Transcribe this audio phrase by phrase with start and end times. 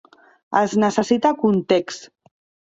[0.61, 2.09] Es necessita context.